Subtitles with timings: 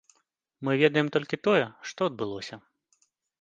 [0.69, 2.59] Мы ведаем толькі тое, што адбылося.